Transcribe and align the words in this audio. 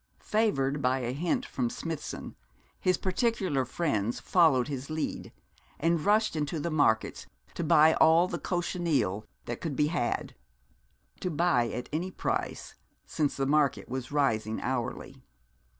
Favoured 0.17 0.81
by 0.81 0.97
a 1.01 1.11
hint 1.13 1.45
from 1.45 1.69
Smithson, 1.69 2.35
his 2.79 2.97
particular 2.97 3.65
friends 3.65 4.19
followed 4.19 4.67
his 4.67 4.89
lead, 4.89 5.31
and 5.79 6.03
rushed 6.03 6.35
into 6.35 6.59
the 6.59 6.71
markets 6.71 7.27
to 7.53 7.63
buy 7.63 7.93
all 7.93 8.27
the 8.27 8.39
cochineal 8.39 9.27
that 9.45 9.61
could 9.61 9.75
be 9.75 9.89
had; 9.93 10.33
to 11.19 11.29
buy 11.29 11.69
at 11.69 11.87
any 11.93 12.09
price, 12.09 12.73
since 13.05 13.37
the 13.37 13.45
market 13.45 13.87
was 13.89 14.11
rising 14.11 14.59
hourly. 14.63 15.21